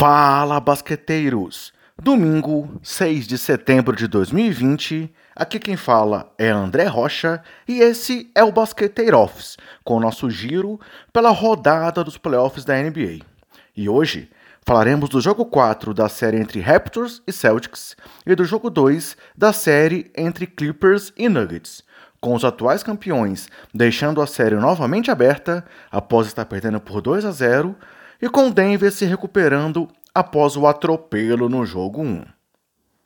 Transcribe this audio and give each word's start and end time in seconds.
Fala, 0.00 0.58
basqueteiros! 0.60 1.74
Domingo, 2.02 2.80
6 2.82 3.26
de 3.26 3.36
setembro 3.36 3.94
de 3.94 4.08
2020, 4.08 5.12
aqui 5.36 5.58
quem 5.58 5.76
fala 5.76 6.32
é 6.38 6.48
André 6.48 6.86
Rocha 6.86 7.42
e 7.68 7.80
esse 7.80 8.30
é 8.34 8.42
o 8.42 8.50
Basqueteiro 8.50 9.18
Office, 9.18 9.58
com 9.84 9.96
o 9.96 10.00
nosso 10.00 10.30
giro 10.30 10.80
pela 11.12 11.28
rodada 11.28 12.02
dos 12.02 12.16
playoffs 12.16 12.64
da 12.64 12.82
NBA. 12.82 13.18
E 13.76 13.90
hoje 13.90 14.30
falaremos 14.64 15.10
do 15.10 15.20
jogo 15.20 15.44
4 15.44 15.92
da 15.92 16.08
série 16.08 16.38
entre 16.38 16.60
Raptors 16.60 17.20
e 17.26 17.30
Celtics 17.32 17.94
e 18.24 18.34
do 18.34 18.46
jogo 18.46 18.70
2 18.70 19.18
da 19.36 19.52
série 19.52 20.10
entre 20.16 20.46
Clippers 20.46 21.12
e 21.14 21.28
Nuggets, 21.28 21.82
com 22.22 22.34
os 22.34 22.42
atuais 22.42 22.82
campeões 22.82 23.50
deixando 23.74 24.22
a 24.22 24.26
série 24.26 24.54
novamente 24.54 25.10
aberta 25.10 25.62
após 25.92 26.26
estar 26.26 26.46
perdendo 26.46 26.80
por 26.80 27.02
2 27.02 27.26
a 27.26 27.32
0 27.32 27.76
e 28.20 28.28
com 28.28 28.50
Denver 28.50 28.92
se 28.92 29.04
recuperando 29.04 29.88
após 30.14 30.56
o 30.56 30.66
atropelo 30.66 31.48
no 31.48 31.64
jogo 31.64 32.02
1. 32.02 32.24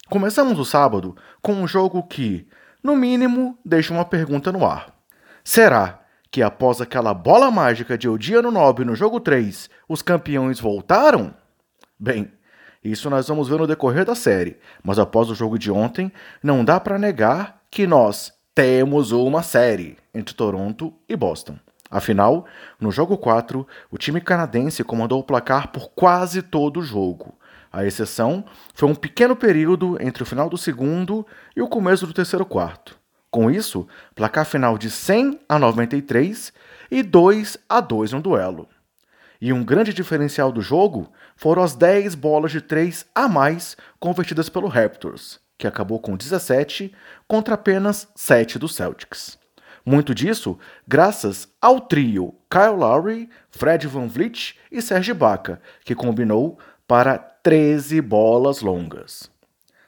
Começamos 0.08 0.58
o 0.58 0.64
sábado 0.64 1.16
com 1.40 1.54
um 1.54 1.66
jogo 1.66 2.02
que, 2.02 2.46
no 2.82 2.96
mínimo, 2.96 3.58
deixa 3.64 3.92
uma 3.92 4.04
pergunta 4.04 4.52
no 4.52 4.66
ar. 4.66 4.94
Será 5.42 6.00
que 6.30 6.42
após 6.42 6.80
aquela 6.80 7.14
bola 7.14 7.50
mágica 7.50 7.96
de 7.96 8.08
Odiano 8.08 8.50
Nobre 8.50 8.84
no 8.84 8.96
jogo 8.96 9.20
3, 9.20 9.70
os 9.88 10.02
campeões 10.02 10.58
voltaram? 10.58 11.34
Bem, 11.98 12.32
isso 12.82 13.08
nós 13.08 13.28
vamos 13.28 13.48
ver 13.48 13.58
no 13.58 13.66
decorrer 13.66 14.04
da 14.04 14.14
série, 14.14 14.58
mas 14.82 14.98
após 14.98 15.30
o 15.30 15.34
jogo 15.34 15.58
de 15.58 15.70
ontem, 15.70 16.12
não 16.42 16.64
dá 16.64 16.78
para 16.78 16.98
negar 16.98 17.62
que 17.70 17.86
nós 17.86 18.32
temos 18.54 19.10
uma 19.10 19.42
série 19.42 19.96
entre 20.12 20.34
Toronto 20.34 20.92
e 21.08 21.16
Boston. 21.16 21.58
Afinal, 21.94 22.44
no 22.80 22.90
jogo 22.90 23.16
4, 23.16 23.64
o 23.88 23.96
time 23.96 24.20
canadense 24.20 24.82
comandou 24.82 25.20
o 25.20 25.22
placar 25.22 25.68
por 25.68 25.90
quase 25.90 26.42
todo 26.42 26.80
o 26.80 26.82
jogo. 26.82 27.38
A 27.72 27.84
exceção 27.84 28.44
foi 28.74 28.88
um 28.88 28.96
pequeno 28.96 29.36
período 29.36 29.96
entre 30.00 30.20
o 30.20 30.26
final 30.26 30.50
do 30.50 30.58
segundo 30.58 31.24
e 31.54 31.62
o 31.62 31.68
começo 31.68 32.04
do 32.04 32.12
terceiro 32.12 32.44
quarto. 32.44 32.98
Com 33.30 33.48
isso, 33.48 33.86
placar 34.12 34.44
final 34.44 34.76
de 34.76 34.90
100 34.90 35.38
a 35.48 35.56
93 35.56 36.52
e 36.90 37.00
2 37.00 37.58
a 37.68 37.80
2 37.80 38.10
no 38.10 38.20
duelo. 38.20 38.68
E 39.40 39.52
um 39.52 39.62
grande 39.62 39.94
diferencial 39.94 40.50
do 40.50 40.60
jogo 40.60 41.12
foram 41.36 41.62
as 41.62 41.76
10 41.76 42.16
bolas 42.16 42.50
de 42.50 42.60
3 42.60 43.06
a 43.14 43.28
mais 43.28 43.76
convertidas 44.00 44.48
pelo 44.48 44.66
Raptors, 44.66 45.38
que 45.56 45.68
acabou 45.68 46.00
com 46.00 46.16
17 46.16 46.92
contra 47.28 47.54
apenas 47.54 48.08
7 48.16 48.58
do 48.58 48.66
Celtics. 48.66 49.43
Muito 49.86 50.14
disso 50.14 50.58
graças 50.88 51.46
ao 51.60 51.80
trio 51.80 52.34
Kyle 52.50 52.76
Lowry, 52.76 53.28
Fred 53.50 53.86
Van 53.86 54.06
Vliet 54.06 54.58
e 54.72 54.80
Serge 54.80 55.10
Ibaka, 55.10 55.60
que 55.84 55.94
combinou 55.94 56.58
para 56.86 57.18
13 57.18 58.00
bolas 58.00 58.62
longas. 58.62 59.30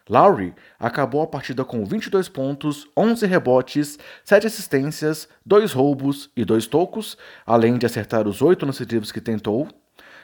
Lowry 0.08 0.54
acabou 0.78 1.22
a 1.22 1.26
partida 1.26 1.64
com 1.64 1.84
22 1.84 2.28
pontos, 2.28 2.86
11 2.96 3.26
rebotes, 3.26 3.98
7 4.24 4.46
assistências, 4.46 5.28
2 5.44 5.72
roubos 5.72 6.30
e 6.36 6.44
2 6.44 6.66
tocos, 6.66 7.16
além 7.44 7.76
de 7.76 7.86
acertar 7.86 8.28
os 8.28 8.40
8 8.40 8.66
nos 8.66 8.78
dribles 8.78 9.10
que 9.10 9.20
tentou. 9.20 9.66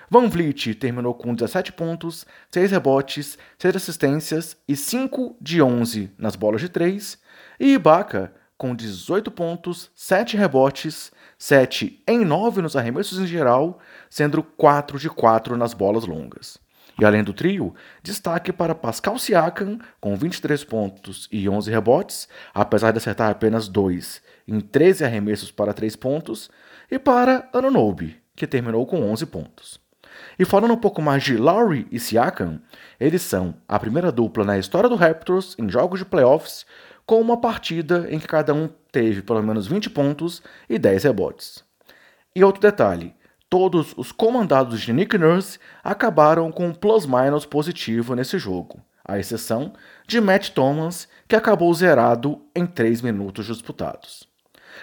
Van 0.09 0.29
Vliet 0.29 0.75
terminou 0.75 1.15
com 1.15 1.35
17 1.35 1.73
pontos, 1.73 2.27
6 2.51 2.71
rebotes, 2.71 3.39
6 3.59 3.75
assistências 3.75 4.57
e 4.69 4.77
5 4.77 5.37
de 5.41 5.63
11 5.63 6.13
nas 6.19 6.37
bolas 6.37 6.61
de 6.61 6.69
3. 6.69 7.19
E 7.59 7.73
Ibaka 7.73 8.33
com 8.63 8.77
18 8.77 9.29
pontos, 9.33 9.91
7 9.93 10.37
rebotes, 10.37 11.11
7 11.37 12.01
em 12.07 12.25
9 12.25 12.63
nos 12.63 12.77
arremessos 12.77 13.19
em 13.19 13.27
geral, 13.27 13.81
sendo 14.09 14.41
4 14.41 15.01
de 15.01 15.11
4 15.11 15.57
nas 15.57 15.75
bolas 15.75 16.07
longas. 16.07 16.59
E 16.97 17.05
além 17.05 17.25
do 17.25 17.33
trio, 17.33 17.75
destaque 18.05 18.53
para 18.53 18.73
Pascal 18.73 19.19
Siakam, 19.19 19.81
com 20.01 20.15
23 20.15 20.63
pontos 20.63 21.29
e 21.33 21.49
11 21.49 21.73
rebotes, 21.73 22.29
apesar 22.55 22.93
de 22.93 22.99
acertar 22.99 23.33
apenas 23.33 23.67
2 23.67 24.23
em 24.47 24.61
13 24.61 25.07
arremessos 25.07 25.51
para 25.51 25.75
3 25.75 25.97
pontos, 25.97 26.49
e 26.89 27.01
para 27.01 27.49
Anunobi, 27.53 28.23
que 28.37 28.47
terminou 28.47 28.87
com 28.87 29.11
11 29.11 29.27
pontos. 29.27 29.81
E 30.39 30.45
falando 30.45 30.75
um 30.75 30.81
pouco 30.81 31.03
mais 31.03 31.25
de 31.25 31.37
Lowry 31.37 31.89
e 31.91 31.99
Siakam, 31.99 32.61
eles 33.01 33.23
são 33.23 33.57
a 33.67 33.77
primeira 33.81 34.13
dupla 34.13 34.45
na 34.45 34.57
história 34.57 34.89
do 34.89 34.95
Raptors 34.95 35.57
em 35.59 35.69
jogos 35.69 35.99
de 35.99 36.05
playoffs 36.05 36.65
com 37.07 37.21
uma 37.21 37.41
partida 37.41 38.07
em 38.11 38.19
que 38.19 38.27
cada 38.27 38.55
um 38.55 38.69
teve 38.91 39.23
pelo 39.23 39.43
menos 39.43 39.67
20 39.67 39.91
pontos 39.91 40.43
e 40.69 40.79
10 40.79 41.05
rebotes. 41.05 41.65
E 42.35 42.45
outro 42.45 42.61
detalhe: 42.61 43.15
todos 43.49 43.95
os 43.97 44.13
comandados 44.13 44.81
de 44.81 44.93
Nick 44.93 45.19
Nurse 45.19 45.59
acabaram 45.83 46.51
com 46.51 46.69
um 46.69 46.75
plus-minus 46.75 47.45
positivo 47.45 48.15
nesse 48.15 48.39
jogo, 48.39 48.81
à 49.05 49.19
exceção 49.19 49.73
de 50.07 50.21
Matt 50.21 50.51
Thomas, 50.51 51.09
que 51.29 51.37
acabou 51.37 51.73
zerado 51.75 52.43
em 52.55 52.67
3 52.67 53.03
minutos 53.03 53.47
disputados. 53.47 54.27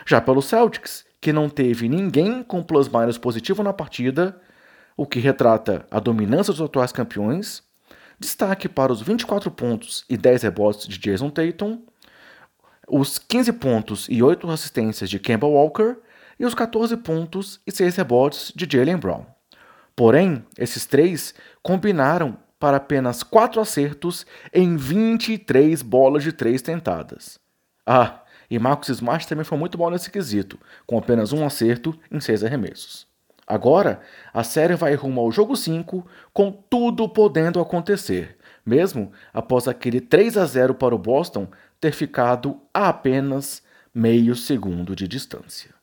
Já 0.06 0.22
pelo 0.22 0.42
Celtics, 0.42 1.06
que 1.20 1.34
não 1.34 1.50
teve 1.50 1.90
ninguém 1.90 2.44
com 2.44 2.64
plus-minus 2.64 3.18
positivo 3.18 3.64
na 3.64 3.74
partida, 3.74 4.40
o 4.96 5.06
que 5.06 5.20
retrata 5.20 5.86
a 5.90 6.00
dominância 6.00 6.54
dos 6.54 6.62
atuais 6.62 6.92
campeões, 6.92 7.64
destaque 8.20 8.68
para 8.68 8.92
os 8.92 9.02
24 9.02 9.50
pontos 9.50 10.04
e 10.10 10.18
10 10.18 10.44
rebotes 10.44 10.88
de 10.88 11.00
Jason 11.00 11.30
Tatum 11.30 11.82
os 12.90 13.18
15 13.18 13.54
pontos 13.54 14.08
e 14.10 14.22
8 14.24 14.50
assistências 14.50 15.10
de 15.10 15.20
Kemba 15.20 15.48
Walker 15.48 15.98
e 16.40 16.46
os 16.46 16.54
14 16.54 16.98
pontos 16.98 17.60
e 17.66 17.72
6 17.72 17.96
rebotes 17.96 18.52
de 18.56 18.68
Jalen 18.70 18.98
Brown. 18.98 19.26
Porém, 19.96 20.46
esses 20.58 20.86
três 20.86 21.34
combinaram 21.62 22.38
para 22.60 22.78
apenas 22.78 23.24
4 23.24 23.62
acertos 23.62 24.26
em 24.54 24.76
23 24.76 25.82
bolas 25.82 26.24
de 26.24 26.32
3 26.32 26.62
tentadas. 26.62 27.40
Ah, 27.86 28.24
e 28.50 28.58
Marcus 28.58 28.90
Smart 28.90 29.28
também 29.28 29.46
foi 29.46 29.58
muito 29.58 29.78
bom 29.78 29.90
nesse 29.90 30.10
quesito, 30.10 30.60
com 30.86 30.98
apenas 30.98 31.32
um 31.32 31.46
acerto 31.46 31.98
em 32.12 32.20
6 32.20 32.44
arremessos. 32.44 33.08
Agora, 33.46 34.02
a 34.32 34.44
série 34.44 34.76
vai 34.76 34.94
rumo 34.94 35.22
ao 35.22 35.32
jogo 35.32 35.56
5, 35.56 36.06
com 36.32 36.52
tudo 36.52 37.10
podendo 37.10 37.60
acontecer, 37.60 38.38
mesmo 38.64 39.12
após 39.34 39.68
aquele 39.68 40.00
3 40.00 40.38
a 40.38 40.46
0 40.46 40.76
para 40.76 40.94
o 40.94 41.00
Boston 41.00 41.48
ter 41.80 41.92
ficado 41.92 42.60
a 42.74 42.90
apenas 42.90 43.64
meio 43.94 44.36
segundo 44.36 44.96
de 44.96 45.08
distância. 45.08 45.74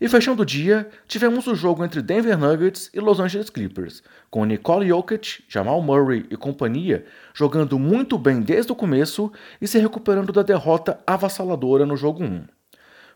E 0.00 0.08
fechando 0.08 0.42
o 0.42 0.46
dia, 0.46 0.88
tivemos 1.06 1.46
o 1.46 1.54
jogo 1.54 1.84
entre 1.84 2.02
Denver 2.02 2.36
Nuggets 2.36 2.90
e 2.92 3.00
Los 3.00 3.20
Angeles 3.20 3.48
Clippers, 3.48 4.02
com 4.28 4.44
Nicole 4.44 4.88
Jokic, 4.88 5.44
Jamal 5.48 5.80
Murray 5.80 6.26
e 6.30 6.36
companhia 6.36 7.04
jogando 7.32 7.78
muito 7.78 8.18
bem 8.18 8.40
desde 8.40 8.72
o 8.72 8.76
começo 8.76 9.32
e 9.60 9.68
se 9.68 9.78
recuperando 9.78 10.32
da 10.32 10.42
derrota 10.42 10.98
avassaladora 11.06 11.86
no 11.86 11.96
jogo 11.96 12.24
1. 12.24 12.44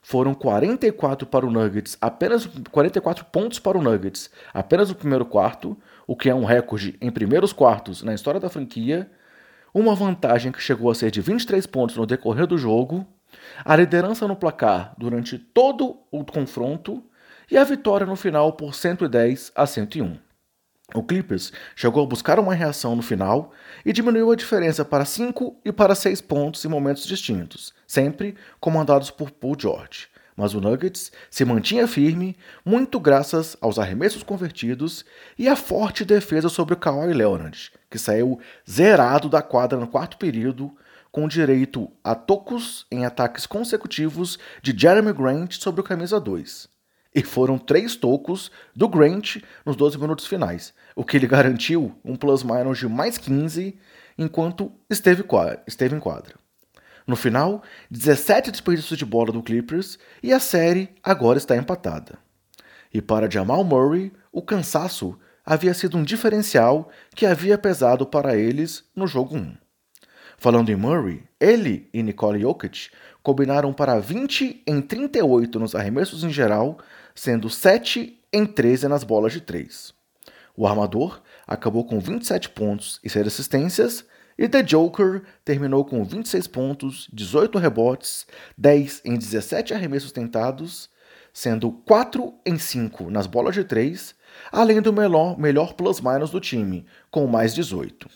Foram 0.01 0.33
44 0.33 1.27
para 1.27 1.45
o 1.45 1.51
Nuggets, 1.51 1.99
apenas 2.01 2.49
44 2.71 3.25
pontos 3.27 3.59
para 3.59 3.77
o 3.77 3.83
Nuggets, 3.83 4.31
apenas 4.55 4.89
no 4.89 4.95
primeiro 4.95 5.27
quarto, 5.27 5.77
o 6.07 6.17
que 6.17 6.31
é 6.31 6.35
um 6.35 6.45
recorde 6.45 6.97
em 7.01 7.11
primeiros 7.11 7.53
quartos 7.53 8.03
na 8.03 8.15
história 8.15 8.41
da 8.41 8.49
franquia, 8.49 9.11
uma 9.73 9.95
vantagem 9.95 10.53
que 10.53 10.61
chegou 10.61 10.91
a 10.91 10.95
ser 10.95 11.11
de 11.11 11.21
23 11.21 11.67
pontos 11.67 11.97
no 11.97 12.07
decorrer 12.07 12.47
do 12.47 12.59
jogo, 12.59 13.07
a 13.65 13.77
liderança 13.77 14.27
no 14.27 14.37
placar 14.37 14.95
durante 14.97 15.39
todo 15.39 15.99
o 16.11 16.25
confronto 16.25 17.03
e 17.51 17.57
a 17.57 17.65
vitória 17.65 18.07
no 18.07 18.17
final 18.17 18.53
por 18.53 18.75
110 18.75 19.53
a 19.55 19.67
101. 19.67 20.19
O 20.95 21.03
Clippers 21.03 21.53
chegou 21.77 22.03
a 22.03 22.07
buscar 22.07 22.39
uma 22.39 22.55
reação 22.55 22.97
no 22.97 23.03
final 23.03 23.53
e 23.85 23.93
diminuiu 23.93 24.33
a 24.33 24.37
diferença 24.37 24.85
para 24.85 25.05
5 25.05 25.61
e 25.63 25.71
para 25.71 25.95
6 25.95 26.23
pontos 26.23 26.65
em 26.65 26.69
momentos 26.69 27.07
distintos, 27.07 27.75
sempre 27.87 28.35
comandados 28.59 29.11
por 29.11 29.31
Paul 29.31 29.57
George 29.59 30.09
mas 30.39 30.55
o 30.55 30.61
Nuggets 30.61 31.11
se 31.29 31.45
mantinha 31.45 31.89
firme, 31.89 32.37
muito 32.65 33.01
graças 33.01 33.57
aos 33.61 33.77
arremessos 33.77 34.23
convertidos 34.23 35.05
e 35.37 35.49
à 35.49 35.57
forte 35.57 36.05
defesa 36.05 36.49
sobre 36.49 36.75
o 36.75 36.77
Kawhi 36.77 37.13
Leonard, 37.13 37.73
que 37.91 37.99
saiu 37.99 38.39
zerado 38.71 39.29
da 39.29 39.43
quadra 39.43 39.77
no 39.77 39.89
quarto 39.89 40.17
período, 40.17 40.71
com 41.11 41.27
direito 41.27 41.91
a 42.05 42.15
tocos 42.15 42.87
em 42.89 43.05
ataques 43.05 43.47
consecutivos 43.47 44.39
de 44.63 44.73
Jeremy 44.79 45.13
Grant 45.13 45.55
sobre 45.55 45.81
o 45.81 45.85
camisa 45.85 46.21
2. 46.21 46.69
E 47.13 47.23
foram 47.25 47.59
três 47.59 47.97
tocos 47.97 48.53
do 48.77 48.89
Grant 48.89 49.39
nos 49.67 49.75
12 49.75 49.99
minutos 49.99 50.29
finais, 50.29 50.73
o 50.95 51.05
que 51.05 51.19
lhe 51.19 51.27
garantiu 51.27 51.99
um 52.05 52.15
plus-minus 52.15 52.79
de 52.79 52.87
mais 52.87 53.19
15 53.19 53.77
enquanto 54.17 54.71
esteve, 54.89 55.25
esteve 55.67 55.97
em 55.97 56.01
quadra. 56.01 56.37
No 57.09 57.17
final, 57.17 57.63
17 57.91 58.51
desperdícios 58.51 58.99
de 58.99 59.07
bola 59.07 59.33
do 59.33 59.43
Clippers 59.43 59.99
e 60.23 60.31
a 60.31 60.39
série 60.39 60.91
agora 61.03 61.39
está 61.39 61.57
empatada. 61.57 62.19
E 62.93 63.01
para 63.01 63.31
Jamal 63.31 63.65
Murray, 63.65 64.13
o 64.31 64.43
cansaço 64.43 65.19
havia 65.45 65.73
sido 65.73 65.97
um 65.97 66.03
diferencial 66.03 66.91
que 67.15 67.25
havia 67.25 67.57
pesado 67.57 68.05
para 68.05 68.37
eles 68.37 68.85
no 68.95 69.07
jogo 69.07 69.37
1. 69.37 69.57
Falando 70.37 70.69
em 70.69 70.77
Murray, 70.77 71.25
ele 71.41 71.89
e 71.95 72.03
Nicole 72.03 72.43
Jokic 72.43 72.91
combinaram 73.23 73.73
para 73.73 73.99
20 73.99 74.63
em 74.67 74.83
38 74.83 75.59
nos 75.59 75.75
arremessos 75.75 76.23
em 76.23 76.31
geral, 76.31 76.77
sendo 77.15 77.49
7 77.49 78.21
em 78.31 78.45
13 78.45 78.87
nas 78.87 79.03
bolas 79.03 79.33
de 79.33 79.41
3. 79.41 79.95
O 80.55 80.67
armador 80.67 81.23
acabou 81.47 81.87
com 81.87 81.99
27 81.99 82.51
pontos 82.51 83.01
e 83.03 83.09
6 83.09 83.29
assistências, 83.29 84.05
e 84.39 84.49
The 84.49 84.63
Joker 84.63 85.25
terminou 85.45 85.85
com 85.85 86.05
26 86.05 86.47
pontos, 86.47 87.09
18 87.13 87.59
rebotes, 87.59 88.25
10 88.57 89.03
em 89.05 89.19
17 89.19 89.75
arremessos 89.75 90.13
tentados, 90.13 90.89
sendo 91.33 91.73
4 91.73 92.33
em 92.47 92.57
5 92.57 93.11
nas 93.11 93.27
bolas 93.27 93.57
de 93.57 93.65
3, 93.65 94.15
além 94.53 94.81
do 94.81 94.93
melhor, 94.93 95.37
melhor 95.37 95.75
plus-minus 95.75 96.31
do 96.31 96.41
time, 96.41 96.87
com 97.11 97.27
mais 97.27 97.53
18. 97.53 98.09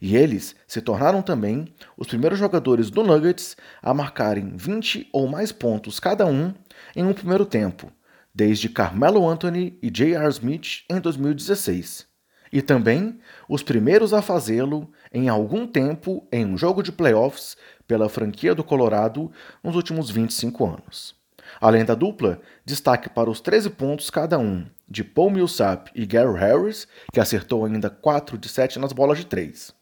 E 0.00 0.16
eles 0.16 0.54
se 0.66 0.80
tornaram 0.80 1.22
também 1.22 1.72
os 1.96 2.06
primeiros 2.06 2.38
jogadores 2.38 2.90
do 2.90 3.02
Nuggets 3.02 3.56
a 3.80 3.92
marcarem 3.92 4.56
20 4.56 5.08
ou 5.12 5.26
mais 5.26 5.50
pontos 5.50 5.98
cada 5.98 6.24
um 6.24 6.54
em 6.94 7.04
um 7.04 7.12
primeiro 7.12 7.46
tempo, 7.46 7.90
desde 8.32 8.68
Carmelo 8.68 9.28
Anthony 9.28 9.78
e 9.82 9.90
J.R. 9.90 10.28
Smith 10.28 10.84
em 10.88 11.00
2016 11.00 12.11
e 12.52 12.60
também 12.60 13.18
os 13.48 13.62
primeiros 13.62 14.12
a 14.12 14.20
fazê-lo 14.20 14.90
em 15.12 15.28
algum 15.28 15.66
tempo 15.66 16.26
em 16.30 16.44
um 16.44 16.56
jogo 16.56 16.82
de 16.82 16.92
playoffs 16.92 17.56
pela 17.86 18.08
franquia 18.08 18.54
do 18.54 18.62
Colorado 18.62 19.32
nos 19.62 19.74
últimos 19.74 20.10
25 20.10 20.66
anos. 20.66 21.14
Além 21.60 21.84
da 21.84 21.94
dupla, 21.94 22.40
destaque 22.64 23.08
para 23.08 23.30
os 23.30 23.40
13 23.40 23.70
pontos 23.70 24.10
cada 24.10 24.38
um 24.38 24.66
de 24.88 25.02
Paul 25.02 25.30
Millsap 25.30 25.90
e 25.94 26.04
Gary 26.04 26.38
Harris, 26.38 26.86
que 27.12 27.20
acertou 27.20 27.64
ainda 27.64 27.88
4 27.88 28.36
de 28.36 28.48
7 28.48 28.78
nas 28.78 28.92
bolas 28.92 29.18
de 29.18 29.26
3. 29.26 29.74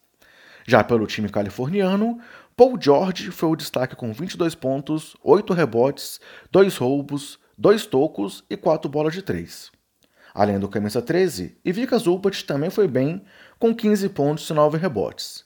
Já 0.66 0.84
pelo 0.84 1.06
time 1.06 1.28
californiano, 1.28 2.20
Paul 2.56 2.78
George 2.81 3.31
foi 3.31 3.49
o 3.49 3.56
destaque 3.56 3.96
com 3.96 4.12
22 4.12 4.55
pontos, 4.55 5.16
8 5.23 5.52
rebotes, 5.52 6.20
2 6.52 6.76
roubos, 6.76 7.38
2 7.56 7.87
tocos 7.87 8.44
e 8.49 8.56
4 8.56 8.88
bolas 8.88 9.14
de 9.14 9.23
3. 9.23 9.73
Além 10.40 10.58
do 10.58 10.70
camisa 10.70 11.02
13, 11.02 11.58
Ivica 11.62 11.98
Zubat 11.98 12.46
também 12.46 12.70
foi 12.70 12.88
bem, 12.88 13.22
com 13.58 13.75
15 13.75 14.08
pontos 14.08 14.48
e 14.48 14.54
9 14.54 14.78
rebotes. 14.78 15.44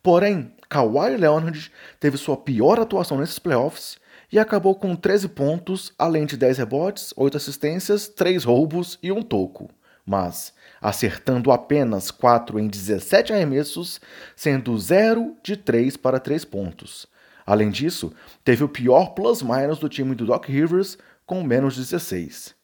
Porém, 0.00 0.54
Kawhi 0.68 1.16
Leonard 1.16 1.72
teve 1.98 2.16
sua 2.16 2.36
pior 2.36 2.78
atuação 2.78 3.18
nesses 3.18 3.40
playoffs 3.40 3.98
e 4.32 4.38
acabou 4.38 4.76
com 4.76 4.94
13 4.94 5.30
pontos, 5.30 5.92
além 5.98 6.26
de 6.26 6.36
10 6.36 6.58
rebotes, 6.58 7.12
8 7.16 7.36
assistências, 7.36 8.06
3 8.06 8.44
roubos 8.44 9.00
e 9.02 9.10
um 9.10 9.20
toco, 9.20 9.68
mas 10.06 10.52
acertando 10.80 11.50
apenas 11.50 12.12
4 12.12 12.60
em 12.60 12.68
17 12.68 13.32
arremessos, 13.32 14.00
sendo 14.36 14.78
0 14.78 15.36
de 15.42 15.56
3 15.56 15.96
para 15.96 16.20
3 16.20 16.44
pontos. 16.44 17.08
Além 17.44 17.68
disso, 17.68 18.12
teve 18.44 18.62
o 18.62 18.68
pior 18.68 19.06
plus-minus 19.06 19.80
do 19.80 19.88
time 19.88 20.14
do 20.14 20.24
Doc 20.24 20.46
Rivers, 20.46 20.96
com 21.26 21.42
menos 21.42 21.74
16. 21.74 22.55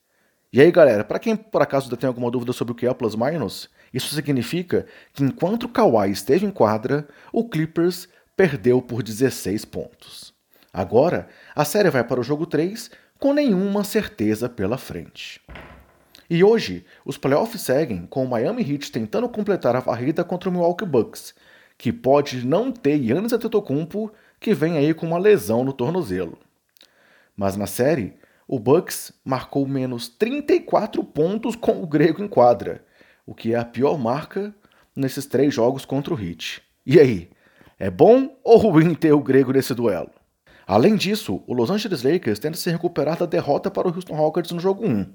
E 0.52 0.60
aí, 0.60 0.70
galera, 0.70 1.02
para 1.02 1.18
quem 1.18 1.34
por 1.34 1.62
acaso 1.62 1.86
ainda 1.86 1.96
tem 1.96 2.06
alguma 2.06 2.30
dúvida 2.30 2.52
sobre 2.52 2.72
o 2.72 2.74
que 2.74 2.84
é 2.84 2.90
o 2.90 2.94
plus 2.94 3.14
minus, 3.14 3.70
isso 3.92 4.14
significa 4.14 4.84
que 5.14 5.24
enquanto 5.24 5.62
o 5.62 5.68
Kawhi 5.68 6.10
esteve 6.10 6.44
em 6.44 6.50
quadra, 6.50 7.08
o 7.32 7.48
Clippers 7.48 8.06
perdeu 8.36 8.82
por 8.82 9.02
16 9.02 9.64
pontos. 9.64 10.34
Agora, 10.70 11.26
a 11.54 11.64
série 11.64 11.88
vai 11.88 12.04
para 12.04 12.20
o 12.20 12.22
jogo 12.22 12.44
3 12.44 12.90
com 13.18 13.32
nenhuma 13.32 13.82
certeza 13.82 14.46
pela 14.46 14.76
frente. 14.76 15.40
E 16.28 16.44
hoje, 16.44 16.84
os 17.02 17.16
playoffs 17.16 17.62
seguem 17.62 18.04
com 18.04 18.24
o 18.24 18.28
Miami 18.28 18.62
Heat 18.62 18.92
tentando 18.92 19.30
completar 19.30 19.74
a 19.74 19.80
varrida 19.80 20.22
contra 20.22 20.50
o 20.50 20.52
Milwaukee 20.52 20.84
Bucks, 20.84 21.34
que 21.78 21.90
pode 21.90 22.46
não 22.46 22.70
ter 22.70 23.02
Giannis 23.02 23.32
Antetokounmpo, 23.32 24.12
que 24.38 24.52
vem 24.52 24.76
aí 24.76 24.92
com 24.92 25.06
uma 25.06 25.18
lesão 25.18 25.64
no 25.64 25.72
tornozelo. 25.72 26.38
Mas 27.34 27.56
na 27.56 27.66
série, 27.66 28.14
o 28.52 28.58
Bucks 28.58 29.14
marcou 29.24 29.66
menos 29.66 30.10
34 30.10 31.02
pontos 31.02 31.56
com 31.56 31.82
o 31.82 31.86
grego 31.86 32.22
em 32.22 32.28
quadra, 32.28 32.84
o 33.24 33.34
que 33.34 33.54
é 33.54 33.56
a 33.56 33.64
pior 33.64 33.96
marca 33.96 34.54
nesses 34.94 35.24
três 35.24 35.54
jogos 35.54 35.86
contra 35.86 36.12
o 36.12 36.22
Heat. 36.22 36.60
E 36.84 37.00
aí, 37.00 37.30
é 37.78 37.88
bom 37.90 38.38
ou 38.44 38.58
ruim 38.58 38.94
ter 38.94 39.14
o 39.14 39.22
grego 39.22 39.54
nesse 39.54 39.74
duelo? 39.74 40.10
Além 40.66 40.96
disso, 40.96 41.42
o 41.46 41.54
Los 41.54 41.70
Angeles 41.70 42.02
Lakers 42.02 42.38
tenta 42.38 42.58
se 42.58 42.70
recuperar 42.70 43.16
da 43.16 43.24
derrota 43.24 43.70
para 43.70 43.88
o 43.88 43.90
Houston 43.90 44.16
Rockets 44.16 44.52
no 44.52 44.60
jogo 44.60 44.86
1. 44.86 45.06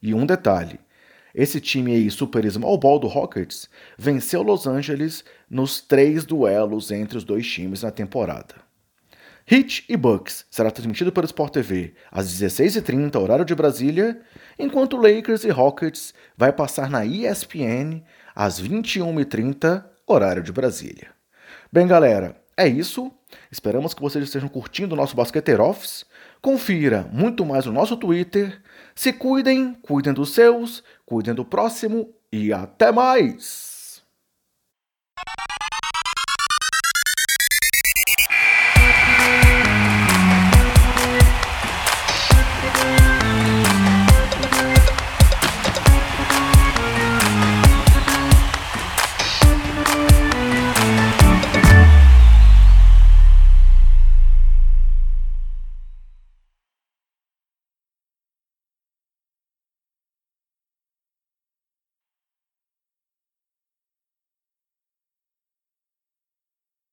E 0.00 0.14
um 0.14 0.24
detalhe, 0.24 0.78
esse 1.34 1.60
time 1.60 1.92
aí 1.92 2.08
super 2.08 2.48
small 2.48 2.78
ball 2.78 3.00
do 3.00 3.08
Rockets 3.08 3.68
venceu 3.98 4.44
Los 4.44 4.64
Angeles 4.64 5.24
nos 5.50 5.80
três 5.80 6.24
duelos 6.24 6.92
entre 6.92 7.18
os 7.18 7.24
dois 7.24 7.50
times 7.50 7.82
na 7.82 7.90
temporada. 7.90 8.65
Heat 9.48 9.84
e 9.88 9.96
Bucks 9.96 10.44
será 10.50 10.72
transmitido 10.72 11.12
pelo 11.12 11.24
Sport 11.24 11.52
TV 11.52 11.94
às 12.10 12.26
16h30, 12.28 13.14
horário 13.14 13.44
de 13.44 13.54
Brasília, 13.54 14.20
enquanto 14.58 14.96
Lakers 14.96 15.44
e 15.44 15.50
Rockets 15.50 16.12
vai 16.36 16.52
passar 16.52 16.90
na 16.90 17.06
ESPN 17.06 18.02
às 18.34 18.60
21h30, 18.60 19.84
horário 20.04 20.42
de 20.42 20.50
Brasília. 20.50 21.12
Bem, 21.72 21.86
galera, 21.86 22.36
é 22.56 22.66
isso. 22.66 23.12
Esperamos 23.48 23.94
que 23.94 24.02
vocês 24.02 24.24
estejam 24.24 24.48
curtindo 24.48 24.96
o 24.96 24.96
nosso 24.96 25.14
Basqueteiro 25.14 25.62
Office. 25.62 26.04
Confira 26.42 27.08
muito 27.12 27.46
mais 27.46 27.66
no 27.66 27.72
nosso 27.72 27.96
Twitter. 27.96 28.60
Se 28.96 29.12
cuidem, 29.12 29.74
cuidem 29.74 30.12
dos 30.12 30.34
seus, 30.34 30.82
cuidem 31.04 31.34
do 31.34 31.44
próximo 31.44 32.12
e 32.32 32.52
até 32.52 32.90
mais! 32.90 33.75